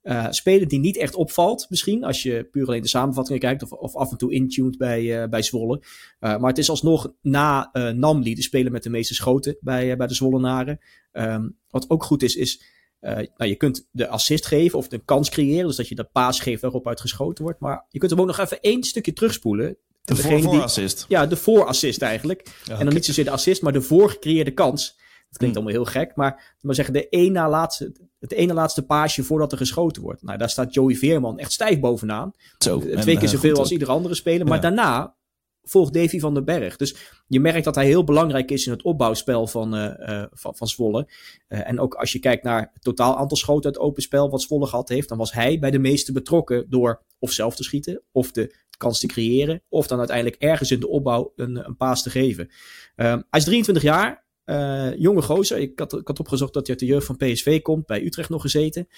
[0.03, 2.05] eh, speler die niet echt opvalt, misschien.
[2.05, 5.29] Als je puur alleen de samenvattingen kijkt of, of af en toe intuned bij, eh,
[5.29, 5.83] bij Zwolle.
[6.19, 10.07] Eh, maar het is alsnog na Namli, de speler met de meeste schoten bij, bij
[10.07, 10.81] de Zwollenaren.
[11.13, 12.63] Ehm, wat ook goed is, is
[13.01, 15.67] nou, je kunt de assist geven of de kans creëren.
[15.67, 17.61] Dus dat je de paas geeft waarop uit geschoten wordt.
[17.61, 19.77] Maar je kunt hem ook nog even één stukje terugspoelen.
[20.03, 21.05] De voor, voorassist.
[21.09, 22.49] ja, de voorassist eigenlijk.
[22.65, 24.99] Ja, en dan niet zozeer de assist, maar de voorgecreëerde kans.
[25.31, 25.67] Dat klinkt Hmm.
[25.67, 29.53] allemaal heel gek, maar, maar zeggen de één na laatste, het ene laatste paasje voordat
[29.53, 30.23] er geschoten wordt.
[30.23, 32.33] Nou, daar staat Joey Veerman echt stijf bovenaan.
[32.59, 34.47] Zo, Twee en, keer eh, zoveel als ieder andere speler.
[34.47, 34.63] Maar Ja.
[34.63, 35.17] daarna
[35.63, 36.77] volgt Davy van den Berg.
[36.77, 40.57] Dus je merkt dat hij heel belangrijk is in het opbouwspel van, eh, eh, van,
[40.57, 41.09] van Zwolle.
[41.49, 44.43] Eh, en ook als je kijkt naar het totaal aantal schoten uit open spel wat
[44.43, 48.03] Zwolle gehad heeft, dan was hij bij de meeste betrokken door of zelf te schieten,
[48.13, 52.03] of de kans te creëren, of dan uiteindelijk ergens in de opbouw een, een paas
[52.03, 52.51] te geven.
[52.97, 55.59] Ehm, hij is 23 jaar, eh, jonge gozer.
[55.59, 58.43] Ik had, had opgezocht dat hij uit de jeugd van PSV komt, bij Utrecht nog
[58.43, 58.89] gezeten.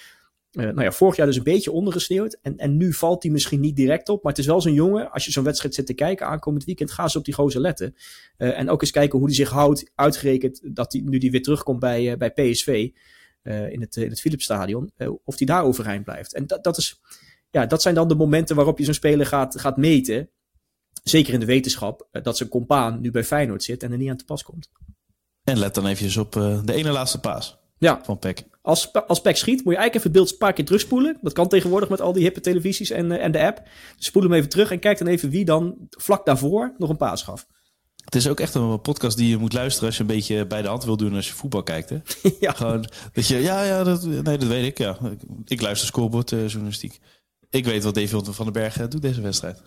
[0.51, 2.37] Eh, nou ja, vorig jaar dus een beetje ondergesneeuwd.
[2.41, 4.23] En, en nu valt hij misschien niet direct op.
[4.23, 5.11] Maar het is wel zo'n jongen.
[5.11, 7.95] Als je zo'n wedstrijd zit te kijken aankomend weekend, ga eens op die gozer letten.
[8.37, 9.91] Eh, en ook eens kijken hoe hij zich houdt.
[9.95, 12.89] Uitgerekend dat hij nu die weer terugkomt bij, bij PSV.
[13.43, 14.91] in het, in het Philipsstadion.
[15.23, 16.33] of hij daar overeind blijft.
[16.33, 17.01] En dat, dat, is,
[17.49, 20.29] ja, dat zijn dan de momenten waarop je zo'n speler gaat, gaat meten.
[21.03, 24.17] Zeker in de wetenschap dat zijn compaan nu bij Feyenoord zit en er niet aan
[24.17, 24.69] te pas komt.
[25.43, 28.43] En let dan eventjes op eh, de ene laatste paas Ja, van PEC.
[28.61, 31.17] als, als Peck schiet, moet je eigenlijk even het beeld een paar keer terugspoelen.
[31.21, 33.61] Dat kan tegenwoordig met al die hippe televisies en, eh, en de app.
[33.97, 36.97] Dus spoel hem even terug en kijk dan even wie dan vlak daarvoor nog een
[36.97, 37.47] paas gaf.
[38.05, 40.61] Het is ook echt een podcast die je moet luisteren als je een beetje bij
[40.61, 41.89] de hand wil doen als je voetbal kijkt.
[41.89, 41.97] Hè?
[42.39, 42.51] ja.
[42.51, 44.77] Gewoon dat je, ja, ja, dat, nee, dat weet ik.
[44.77, 44.97] Ja.
[45.45, 46.99] Ik luister scorebordjournalistiek.
[47.49, 49.61] ik weet wat Davy van den Berg eh, doet deze wedstrijd.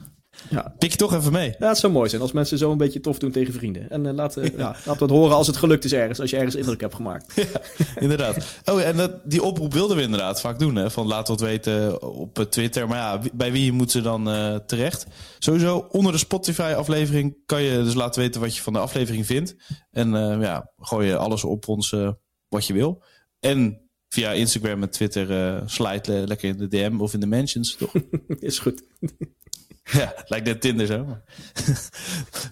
[0.51, 0.75] Ja.
[0.79, 1.55] Pik je toch even mee.
[1.59, 3.91] Ja, het zou mooi zijn als mensen zo een beetje tof doen tegen vrienden.
[3.91, 6.21] En eh, laten, ja, we het horen als het gelukt is ergens.
[6.21, 7.35] Als je ergens indruk hebt gemaakt.
[8.01, 8.61] Inderdaad.
[8.65, 10.77] Oh, en dat, die oproep wilden we inderdaad vaak doen.
[10.77, 10.91] Hè?
[10.91, 12.89] Van laat wat weten op eh, Twitter.
[12.89, 15.07] Maar ja, bij wie moet ze dan eh, terecht?
[15.39, 19.57] Sowieso onder de Spotify-aflevering kan je dus laten weten wat je van de aflevering vindt.
[19.91, 21.95] En ja, gooi je alles op ons
[22.49, 23.03] wat je wil.
[23.41, 27.27] En via Instagram en Twitter eh slide le- lekker in de DM of in de
[27.27, 27.77] mentions.
[27.77, 27.93] Toch?
[28.39, 28.83] is goed.
[29.93, 31.07] Ja, lijkt net Tinder zo.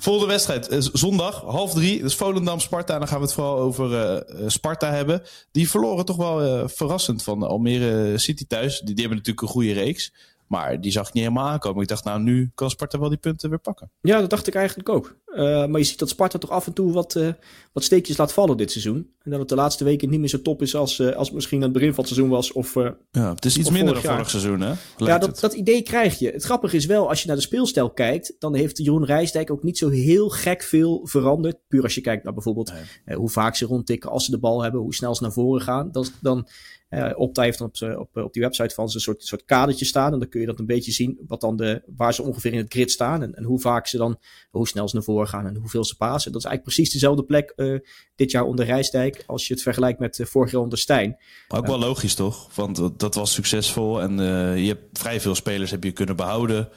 [0.07, 2.03] Volgende wedstrijd, eh, zondag, half drie.
[2.03, 2.92] Dus Volendam-Sparta.
[2.92, 5.23] En dan gaan we het vooral over eh, eh, Sparta hebben.
[5.51, 8.79] Die verloren toch wel verrassend van Almere City thuis.
[8.79, 10.12] Die, die hebben natuurlijk een goede reeks.
[10.47, 11.83] Maar die zag ik niet helemaal aankomen.
[11.83, 13.90] Ik dacht, nou, nu kan Sparta wel die punten weer pakken.
[14.01, 15.16] Ja, dat dacht ik eigenlijk ook.
[15.35, 17.29] Eh, maar je ziet dat Sparta toch af en toe wat, eh,
[17.73, 19.11] wat steekjes laat vallen dit seizoen.
[19.23, 21.57] En dat het de laatste weken niet meer zo top is als, eh, als misschien
[21.59, 22.53] aan het begin van het seizoen was.
[22.53, 22.75] Of,
[23.11, 24.73] Ja, het is iets minder dan vorig vorig seizoen, hè?
[24.97, 26.31] ja, dat, dat idee krijg je.
[26.31, 29.62] Het grappige is wel, als je naar de speelstijl kijkt, dan heeft Jeroen Rijsdijk ook
[29.62, 31.57] niet zo heel gek veel veranderd.
[31.68, 32.73] Puur als je kijkt naar bijvoorbeeld
[33.05, 33.16] Nee.
[33.16, 35.92] hoe vaak ze rondtikken als ze de bal hebben, hoe snel ze naar voren gaan.
[35.92, 36.49] Dan, dan
[36.88, 39.85] eh Opta heeft dan op, op, op die website van ze een soort, soort kadertje
[39.85, 40.12] staan.
[40.12, 42.59] En dan kun je dat een beetje zien, wat dan de, waar ze ongeveer in
[42.59, 43.23] het grid staan.
[43.23, 44.18] En, en hoe vaak ze dan,
[44.51, 46.32] hoe snel ze naar voren doorgaan en hoeveel ze pasen.
[46.32, 47.78] Dat is eigenlijk precies dezelfde plek uh,
[48.16, 51.16] dit jaar onder Rijsdijk als je het vergelijkt met uh, vorig jaar onder Stijn.
[51.48, 52.54] Ook wel logisch toch?
[52.54, 56.68] Want dat was succesvol en uh, je hebt vrij veel spelers heb je kunnen behouden.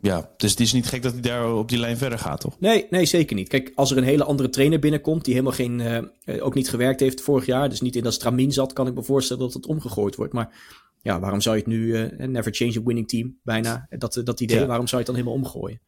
[0.00, 2.60] ja, dus het is niet gek dat hij daar op die lijn verder gaat, toch?
[2.60, 3.48] Nee, nee, zeker niet.
[3.48, 6.10] Kijk, als er een hele andere trainer binnenkomt die helemaal geen,
[6.40, 9.02] ook niet gewerkt heeft vorig jaar, dus niet in dat stramien zat, kan ik me
[9.02, 10.32] voorstellen dat het omgegooid wordt.
[10.32, 10.54] Maar
[11.02, 14.40] ja, waarom zou je het nu, uh, never change a winning team, bijna, dat, dat
[14.40, 15.80] idee, waarom zou je het dan helemaal omgooien?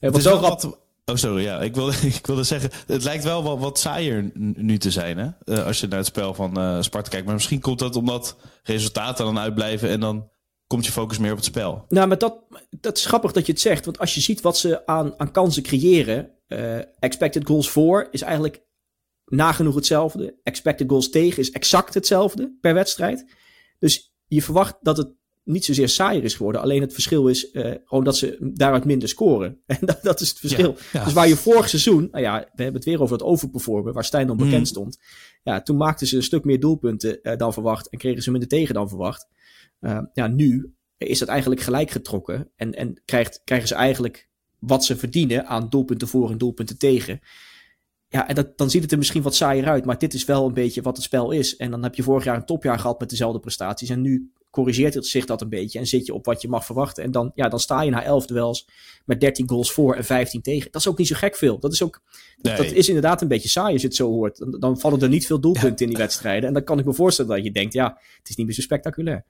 [0.00, 0.78] Wat wel wat,
[1.10, 1.60] Oh, sorry, ja.
[1.60, 5.28] Ik wilde, ik wilde zeggen, het lijkt wel wat, wat saaier nu te zijn, hè?
[5.44, 7.26] Uh, als je naar het spel van uh, Sparta kijkt.
[7.26, 10.30] Maar misschien komt dat omdat resultaten dan uitblijven en dan
[10.66, 11.84] komt je focus meer op het spel.
[11.88, 12.38] Nou, maar dat,
[12.70, 13.84] dat is grappig dat je het zegt.
[13.84, 18.22] Want als je ziet wat ze aan, aan kansen creëren, uh, expected goals voor is
[18.22, 18.62] eigenlijk
[19.24, 20.38] nagenoeg hetzelfde.
[20.42, 23.24] Expected goals tegen is exact hetzelfde per wedstrijd.
[23.78, 26.60] Dus je verwacht dat het niet zozeer saaier is geworden.
[26.60, 29.58] Alleen het verschil is uh, gewoon dat ze daaruit minder scoren.
[29.66, 30.76] En dat, dat is het verschil.
[31.04, 34.04] Dus waar je vorig seizoen, nou ja, we hebben het weer over het overperformen, waar
[34.04, 34.64] Stijn dan bekend mm.
[34.64, 34.98] stond.
[35.42, 38.48] Ja, toen maakten ze een stuk meer doelpunten uh, dan verwacht en kregen ze minder
[38.48, 39.26] tegen dan verwacht.
[39.80, 44.84] Uh, ja, nu is het eigenlijk gelijk getrokken en, en krijgt, krijgen ze eigenlijk wat
[44.84, 47.20] ze verdienen aan doelpunten voor en doelpunten tegen.
[48.08, 50.46] Ja, en dat, dan ziet het er misschien wat saaier uit, maar dit is wel
[50.46, 51.56] een beetje wat het spel is.
[51.56, 53.88] En dan heb je vorig jaar een topjaar gehad met dezelfde prestaties.
[53.88, 56.64] En nu corrigeert het zich dat een beetje en zit je op wat je mag
[56.64, 57.04] verwachten.
[57.04, 58.68] En dan, ja, dan sta je na 11 duels
[59.04, 60.70] met 13 goals voor en 15 tegen.
[60.70, 61.58] Dat is ook niet zo gek veel.
[61.58, 62.02] Dat is ook,
[62.42, 62.56] nee.
[62.56, 64.38] dat is inderdaad een beetje saai als je het zo hoort.
[64.38, 65.84] Dan, dan vallen er niet veel doelpunten ja.
[65.84, 66.48] in die wedstrijden.
[66.48, 68.62] En dan kan ik me voorstellen dat je denkt, ja, het is niet meer zo
[68.62, 69.24] spectaculair.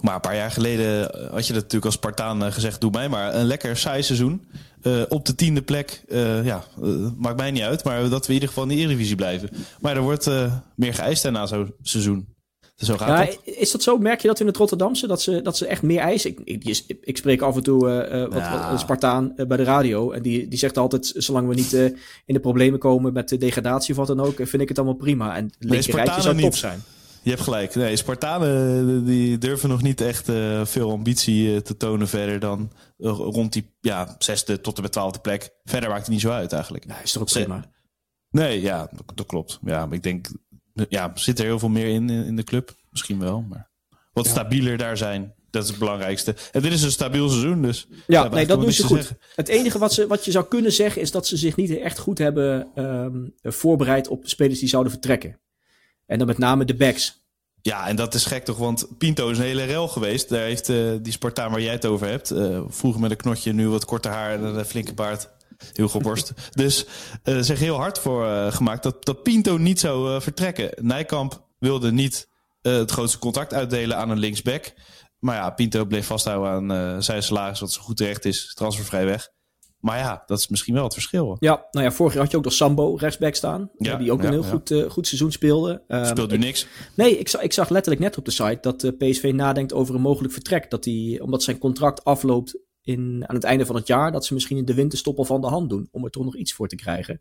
[0.00, 2.90] Maar een paar jaar geleden eh, had je dat natuurlijk als Spartaan eh, gezegd: doe
[2.90, 4.46] mij maar een lekker saai seizoen.
[4.82, 7.84] Uh, op de tiende plek, uh, ja, uh, maakt mij niet uit.
[7.84, 9.50] Maar dat we in ieder geval in de Eredivisie blijven.
[9.80, 10.30] Maar er wordt
[10.74, 12.34] meer geëist na zo'n seizoen.
[12.80, 13.38] Zo gaat ja, dat.
[13.44, 13.98] Is dat zo?
[13.98, 15.06] Merk je dat in het Rotterdamse?
[15.06, 16.30] Dat ze, dat ze echt meer eisen?
[16.30, 17.78] Ik, ik, ik spreek af en toe
[18.30, 18.72] wat, ja.
[18.72, 20.10] een Spartaan bij de radio.
[20.10, 23.90] En die, die zegt altijd, zolang we niet in de problemen komen met de degradatie
[23.90, 25.36] of wat dan ook, vind ik het allemaal prima.
[25.36, 26.82] En linkerrijtje zou top zijn.
[27.22, 27.74] Je hebt gelijk.
[27.74, 32.72] Nee, Spartanen die durven nog niet echt uh, veel ambitie uh, te tonen verder dan
[32.98, 35.50] uh, rond die ja, zesde tot en met twaalfde plek.
[35.64, 36.86] Verder maakt het niet zo uit eigenlijk.
[36.86, 37.64] Nee, is toch ook prima.
[38.30, 39.58] Nee, ja, dat, dat, klopt.
[39.64, 40.28] Ja, maar ik denk,
[40.88, 42.74] ja, zit er heel veel meer in in de club?
[42.90, 43.70] Misschien wel, maar
[44.12, 44.30] wat ja.
[44.30, 45.34] stabieler daar zijn.
[45.50, 46.34] Dat is het belangrijkste.
[46.52, 47.88] En dit is een stabiel seizoen, dus.
[48.06, 48.96] Ja, nee, dat doen ze goed.
[48.96, 49.18] Zeggen.
[49.34, 51.98] Het enige wat, ze, wat je zou kunnen zeggen is dat ze zich niet echt
[51.98, 55.40] goed hebben um, voorbereid op spelers die zouden vertrekken.
[56.06, 57.18] En dan met name de backs.
[57.62, 60.28] Ja, en dat is gek toch, want Pinto is een hele rel geweest.
[60.28, 63.52] Daar heeft uh, die Spartaan waar jij het over hebt, uh, vroeger met een knotje,
[63.52, 65.28] nu wat korter haar en een flinke baard.
[65.72, 66.32] Heel geborst.
[66.50, 70.70] dus uh, er is heel hard voor gemaakt dat, dat Pinto niet zou vertrekken.
[70.80, 72.28] Nijkamp wilde niet
[72.62, 74.72] het grootste contract uitdelen aan een linksback.
[75.18, 79.30] Maar ja, Pinto bleef vasthouden aan zijn salaris, wat zo goed terecht is, transfervrij weg.
[79.80, 81.36] Maar ja, dat is misschien wel het verschil.
[81.38, 83.70] Ja, nou ja, vorig jaar had je ook nog Sambo rechtsback staan.
[83.78, 84.48] Ja, die ook ja, een heel ja.
[84.48, 85.82] goed, uh, goed seizoen speelde.
[85.88, 86.66] Um, Speelde u niks?
[86.94, 90.00] Nee, ik, ik zag letterlijk net op de site dat uh, PSV nadenkt over een
[90.00, 90.70] mogelijk vertrek.
[90.70, 92.58] Dat hij, omdat zijn contract afloopt
[92.90, 95.46] in, aan het einde van het jaar, dat ze misschien de winterstop al van de
[95.46, 95.88] hand doen.
[95.90, 97.20] Om er toch nog iets voor te krijgen.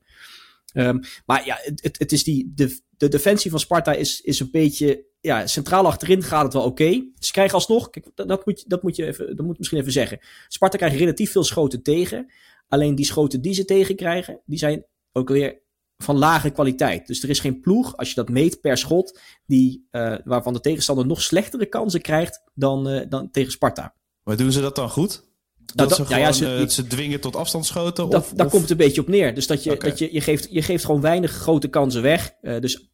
[0.73, 4.51] Um, maar ja, het, het, is die, de, de defensie van Sparta is, is een
[4.51, 5.07] beetje.
[5.21, 7.03] Ja, centraal achterin gaat het wel oké.
[7.19, 7.89] Ze krijgen alsnog.
[7.89, 10.19] Dat, dat, moet, dat, moet je even, dat moet misschien even zeggen.
[10.47, 12.31] Sparta krijgt relatief veel schoten tegen.
[12.67, 15.61] Alleen die schoten die ze tegenkrijgen, die zijn ook weer
[15.97, 17.07] van lage kwaliteit.
[17.07, 20.59] Dus er is geen ploeg, als je dat meet per schot, die, uh, waarvan de
[20.59, 23.95] tegenstander nog slechtere kansen krijgt dan, uh, dan tegen Sparta.
[24.23, 25.28] Maar doen ze dat dan goed?
[25.75, 28.09] Dat, nou, dat ze, gewoon, ja, ze, uh, ze, dwingen tot afstandsschoten?
[28.09, 28.51] Dat, of, daar of?
[28.51, 29.35] komt het een beetje op neer.
[29.35, 29.89] Dus dat je, okay.
[29.89, 32.33] dat je, je, geeft, je geeft gewoon weinig grote kansen weg.
[32.41, 32.91] dus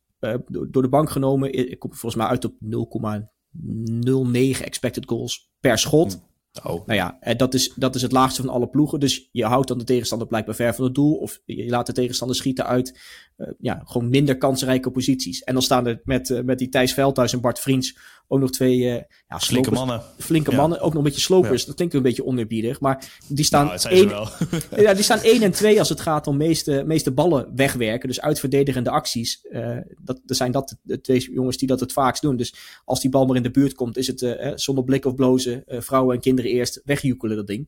[0.49, 2.53] door de bank genomen, komt volgens mij uit op
[4.61, 6.13] 0,09 expected goals per schot.
[6.13, 6.19] Hm.
[6.63, 6.87] Oh.
[6.87, 8.99] Nou ja, dat is, dat is het laagste van alle ploegen.
[8.99, 11.15] Dus je houdt dan de tegenstander blijkbaar ver van het doel.
[11.15, 12.99] Of je laat de tegenstander schieten uit
[13.37, 15.43] uh, ja, gewoon minder kansrijke posities.
[15.43, 18.51] En dan staan er met, uh, met die Thijs Veldhuis en Bart Vriends ook nog
[18.51, 18.93] twee uh,
[19.27, 20.01] ja, flinke mannen.
[20.17, 20.57] Flinke ja.
[20.57, 21.61] mannen, ook nog een beetje slopers.
[21.61, 21.67] Ja.
[21.67, 22.79] Dat klinkt een beetje oneerbiedig.
[22.79, 24.09] Maar die staan, nou, één,
[24.85, 28.07] ja, die staan 1 en 2 als het gaat om meeste, meeste ballen wegwerken.
[28.07, 29.41] Dus uitverdedigende acties.
[29.97, 32.35] Dat, er zijn dat de twee jongens die dat het vaakst doen.
[32.35, 35.63] Dus als die bal maar in de buurt komt, is het zonder blik of blozen.
[35.67, 37.67] vrouwen en kinderen eerst wegjoekelen dat ding.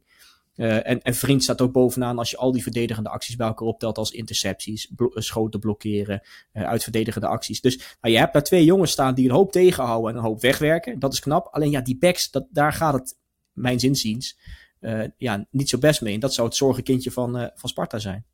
[0.57, 3.67] Uh, en, en Vriend staat ook bovenaan als je al die verdedigende acties bij elkaar
[3.67, 6.21] optelt als intercepties, blo schoten blokkeren,
[6.53, 7.61] uh, uitverdedigende acties.
[7.61, 10.41] Dus nou, je hebt daar twee jongens staan die een hoop tegenhouden en een hoop
[10.41, 10.99] wegwerken.
[10.99, 11.47] Dat is knap.
[11.51, 13.17] Alleen ja, die backs, dat, daar gaat het,
[13.53, 14.37] mijn zinziens,
[15.17, 16.13] ja, niet zo best mee.
[16.13, 18.25] En dat zou het zorgenkindje van, van Sparta zijn.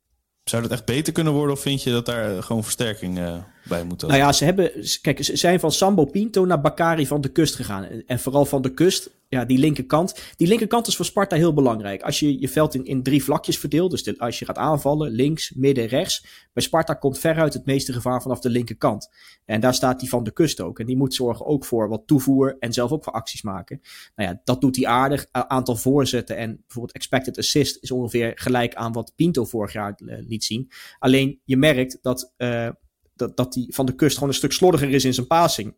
[0.44, 4.08] Zou dat echt beter kunnen worden of vind je dat daar gewoon versterking bij moeten.
[4.08, 4.70] Nou ja, ze hebben.
[5.00, 7.84] Kijk, ze zijn van Sambo Pinto naar Bakari van de Kust gegaan.
[7.84, 10.32] En vooral van de Kust, ja, die linkerkant.
[10.36, 12.02] Die linkerkant is voor Sparta heel belangrijk.
[12.02, 15.52] Als je je veld in, in drie vlakjes verdeelt, dus als je gaat aanvallen, links,
[15.54, 16.26] midden, rechts.
[16.52, 19.08] Bij Sparta komt veruit het meeste gevaar vanaf de linkerkant.
[19.44, 20.78] En daar staat die van de Kust ook.
[20.78, 23.80] En die moet zorgen ook voor wat toevoer en zelf ook voor acties maken.
[24.16, 25.26] Nou ja, dat doet hij aardig.
[25.30, 30.18] Aantal voorzetten en bijvoorbeeld expected assist is ongeveer gelijk aan wat Pinto vorig jaar eh,
[30.28, 30.70] liet zien.
[30.98, 32.32] Alleen je merkt dat.
[32.38, 32.68] Uh,
[33.14, 35.76] dat, dat die van de kust gewoon een stuk slordiger is in zijn passing.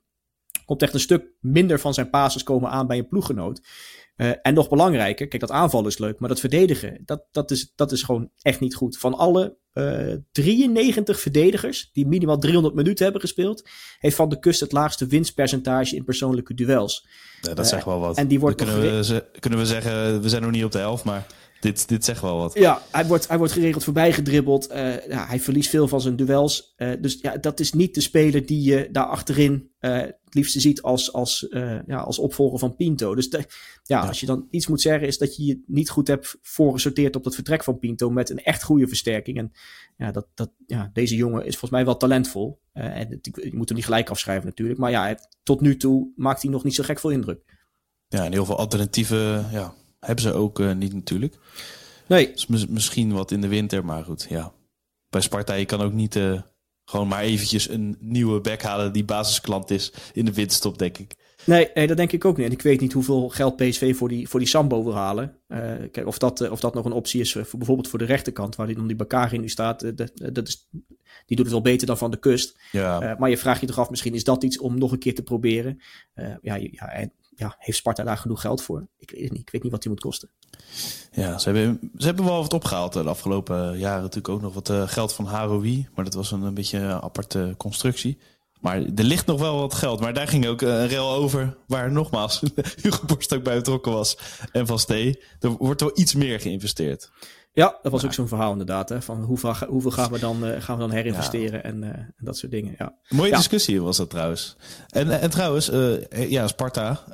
[0.64, 3.61] Komt echt een stuk minder van zijn passes komen aan bij een ploeggenoot.
[4.16, 7.72] Uh, en nog belangrijker, kijk, dat aanvallen is leuk, maar dat verdedigen, dat, dat, is,
[7.75, 8.99] dat is gewoon echt niet goed.
[8.99, 13.68] Van alle uh, 93 verdedigers die minimaal 300 minuten hebben gespeeld,
[13.99, 17.07] heeft Van de Kust het laagste winstpercentage in persoonlijke duels.
[17.40, 18.16] Ja, dat uh, zegt wel wat.
[18.16, 21.05] En die wordt kunnen, we, kunnen we zeggen, we zijn nog niet op de helft,
[21.05, 21.27] maar
[21.60, 22.54] dit, dit zegt wel wat.
[22.54, 24.70] Ja, hij wordt, hij wordt geregeld voorbij gedribbeld.
[24.70, 26.74] Uh, ja, hij verliest veel van zijn duels.
[26.76, 30.60] Uh, dus ja, dat is niet de speler die je daar achterin uh, het liefste
[30.60, 31.46] ziet als, als,
[31.86, 33.14] ja, als opvolger van Pinto.
[33.14, 33.44] Dus de, ja,
[33.82, 37.16] ja, als je dan iets moet zeggen, is dat je je niet goed hebt voorgesorteerd
[37.16, 39.38] op het vertrek van Pinto met een echt goede versterking.
[39.38, 39.52] En
[39.96, 42.60] ja, dat, dat, ja, deze jongen is volgens mij wel talentvol.
[42.72, 44.78] en het, je moet hem niet gelijk afschrijven natuurlijk.
[44.78, 47.40] Maar ja, tot nu toe maakt hij nog niet zo gek veel indruk.
[48.08, 49.74] Ja, en heel veel alternatieve ja,
[50.06, 51.36] hebben ze ook uh, niet natuurlijk.
[52.06, 52.32] Nee.
[52.32, 54.52] Dus misschien wat in de winter, maar goed, ja.
[55.08, 56.40] Bij Sparta, je kan ook niet uh,
[56.84, 61.14] gewoon maar eventjes een nieuwe back halen die basisklant is in de winterstop, denk ik.
[61.44, 62.46] Nee, nee, dat denk ik ook niet.
[62.46, 65.36] En ik weet niet hoeveel geld PSV voor die, voor die Sambo wil halen.
[65.48, 65.58] Uh,
[65.92, 68.66] kijk, of dat, of dat nog een optie is, voor, bijvoorbeeld voor de rechterkant, waar
[68.66, 69.96] die dan die Bakari nu staat.
[69.96, 70.68] Dat, dat is,
[71.26, 72.58] die doet het wel beter dan van de kust.
[72.72, 73.02] Ja.
[73.02, 75.14] Uh, maar je vraagt je toch af, misschien is dat iets om nog een keer
[75.14, 75.80] te proberen.
[76.14, 78.87] Uh, ja, ja, en ja, heeft Sparta daar genoeg geld voor?
[78.99, 79.40] Ik weet het niet.
[79.40, 80.31] Ik weet niet wat die moet kosten.
[81.12, 84.03] Ja, ze hebben, ze hebben wel wat opgehaald de afgelopen jaren.
[84.03, 85.88] Natuurlijk ook nog wat uh, geld van Haroui.
[85.94, 88.18] Maar dat was een, een beetje een aparte constructie.
[88.61, 90.01] Maar er ligt nog wel wat geld.
[90.01, 91.57] Maar daar ging ook een rail over.
[91.66, 92.42] Waar nogmaals
[92.83, 94.18] Hugo Borst ook bij betrokken was.
[94.53, 95.22] En Van Stee.
[95.40, 97.11] Er wordt wel iets meer geïnvesteerd.
[97.56, 98.88] Ja, dat was ook zo'n verhaal inderdaad.
[98.88, 101.62] Hè, van hoeveel, hoeveel gaan, we dan, uh, gaan we dan herinvesteren ja.
[101.62, 102.74] en, uh, en, dat soort dingen.
[102.78, 102.98] Ja.
[103.08, 103.36] Mooie ja.
[103.36, 104.56] discussie was dat trouwens.
[104.88, 107.04] En, en trouwens, uh, ja, Sparta.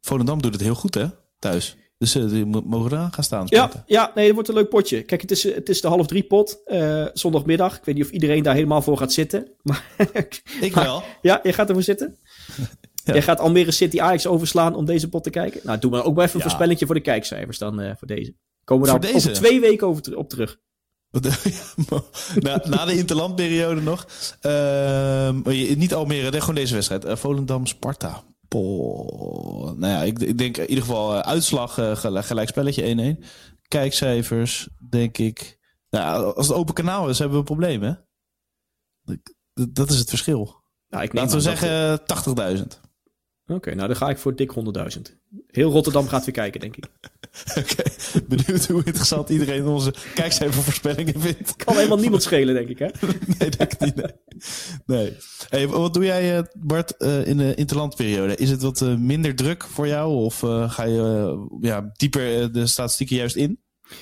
[0.00, 1.06] Volendam doet het heel goed hè,
[1.38, 1.76] thuis.
[1.98, 3.46] Dus die mogen eraan gaan staan.
[3.46, 3.84] Sparta.
[3.86, 5.02] Ja, ja, nee, het wordt een leuk potje.
[5.02, 6.60] Kijk, het is, het is de half drie pot,
[7.12, 7.76] zondagmiddag.
[7.76, 9.48] Ik weet niet of iedereen daar helemaal voor gaat zitten.
[9.62, 9.84] Maar,
[10.60, 11.02] Ik wel.
[11.22, 12.18] ja, je gaat ervoor zitten?
[13.04, 13.12] Ja.
[13.12, 15.60] Jij gaat Almere City Ajax overslaan om deze pot te kijken?
[15.64, 16.48] Nou, doe maar ook maar even een ja.
[16.48, 18.34] voorspellingje voor de kijkcijfers dan voor deze.
[18.66, 20.58] Komen we daar over twee weken over op terug.
[22.40, 24.06] na, na, de interlandperiode nog.
[24.42, 25.30] Uh,
[25.76, 27.04] niet Almere, gewoon deze wedstrijd.
[27.04, 28.22] Uh, Volendam-Sparta.
[28.48, 33.24] Nou ja, ik, ik, denk in ieder geval uh, uitslag uh, gelijk spelletje 1-1.
[33.68, 35.58] Kijkcijfers, denk ik.
[35.90, 37.92] Nou, als het open kanaal is, hebben we een probleem, hè?
[39.02, 39.18] Dat,
[39.74, 40.62] dat is het verschil.
[40.88, 42.04] Nou, ik Laten we zeggen 80.000.
[43.44, 44.52] Oké, okay, nou dan ga ik voor dik
[44.96, 45.00] 100.000.
[45.46, 46.86] Heel Rotterdam gaat weer kijken, denk ik.
[47.58, 48.22] Oké, okay.
[48.28, 51.56] benieuwd hoe interessant iedereen onze kijkcijfer voorspellingen vindt.
[51.56, 52.86] Kan helemaal niemand schelen, denk ik, hè?
[53.38, 53.96] nee, denk ik niet.
[53.96, 54.12] Nee.
[54.86, 55.16] nee.
[55.48, 58.36] Hey, wat doe jij, Bart, uh, in de interlandperiode?
[58.36, 60.14] Is het wat uh, minder druk voor jou?
[60.14, 63.60] Of ga je ja, dieper de statistieken juist in?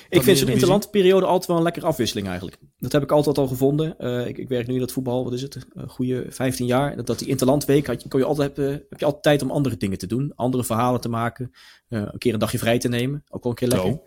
[0.08, 2.58] Ik vind zo'n interlandperiode altijd wel een lekkere afwisseling eigenlijk.
[2.78, 3.94] Dat heb ik altijd al gevonden.
[3.98, 5.66] Uh, ik, ik, werk nu in het voetbal, wat is het?
[5.72, 6.96] Een goede 15 jaar.
[6.96, 9.50] Dat, dat die interlandweek had je, kon je altijd, heb, heb je altijd tijd om
[9.50, 10.32] andere dingen te doen.
[10.34, 11.50] Andere verhalen te maken.
[11.88, 13.24] Uh, een keer een dagje vrij te nemen.
[13.28, 13.90] Ook wel een keer lekker.
[13.90, 14.02] Zo,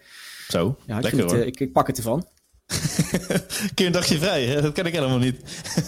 [0.48, 0.78] Zo.
[0.86, 2.28] Ja, ik, lekker, het, ik, ik, pak het ervan.
[2.68, 4.62] een keer een dagje vrij, hè?
[4.62, 5.42] dat ken ik helemaal niet.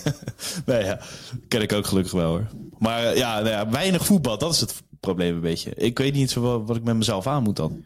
[0.65, 0.99] nee, ja,
[1.47, 2.47] ken ik ook gelukkig wel hoor.
[2.78, 5.71] Maar ja, nou ja, weinig voetbal, dat is het probleem een beetje.
[5.75, 7.86] Ik weet niet zo wat ik met mezelf aan moet dan.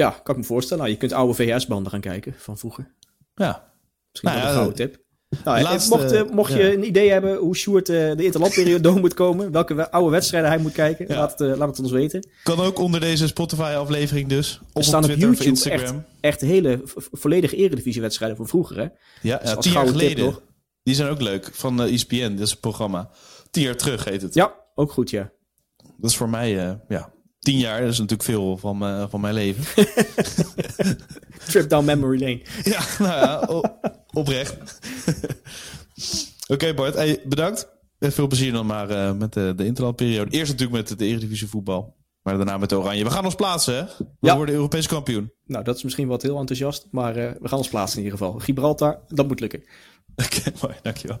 [0.00, 0.82] Ja, kan ik me voorstellen.
[0.82, 2.94] Nou, je kunt oude VHS-banden gaan kijken van vroeger.
[3.34, 3.72] Ja.
[4.10, 4.98] Misschien nou, een gouden tip.
[5.44, 6.72] Nou, laatste, mocht, uh, mocht je ja.
[6.72, 10.58] een idee hebben hoe Sjoerd uh, de interlandperiode door moet komen, welke oude wedstrijden hij
[10.58, 11.14] moet kijken, ja.
[11.14, 12.28] laat, het, uh, laat het ons weten.
[12.42, 14.60] Kan ook onder deze Spotify-aflevering dus.
[14.62, 15.96] Of er staan op, Twitter, op YouTube Instagram.
[15.96, 18.78] Echt, echt hele volledige eredivisie-wedstrijden van vroeger.
[18.78, 18.86] Hè?
[19.22, 20.36] Ja, dus tien jaar geleden.
[20.82, 23.10] Die zijn ook leuk, van ESPN, dat is programma.
[23.50, 24.34] Tien jaar terug heet het.
[24.34, 25.30] Ja, ook goed, ja.
[25.96, 26.50] Dat is voor mij,
[26.88, 27.12] ja,
[27.50, 29.84] Tien jaar, dat is natuurlijk veel van, mijn, van mijn leven.
[31.50, 32.40] Trip down memory lane.
[32.62, 33.62] Ja, nou ja,
[34.12, 34.78] oprecht.
[36.42, 37.68] Oké okay, Bart, hey, bedankt.
[37.98, 40.30] En veel plezier dan maar uh, met de, de interlandperiode.
[40.30, 41.96] Eerst natuurlijk met de Eredivisie voetbal.
[42.22, 43.04] Maar daarna met de Oranje.
[43.04, 43.84] We gaan ons plaatsen, hè?
[43.98, 44.36] We ja.
[44.36, 45.32] worden Europees kampioen.
[45.44, 46.88] Nou, dat is misschien wat heel enthousiast.
[46.90, 48.38] Maar uh, we gaan ons plaatsen in ieder geval.
[48.38, 49.62] Gibraltar, dat moet lukken.
[50.16, 50.74] Oké, okay, mooi.
[50.82, 51.20] Dankjewel.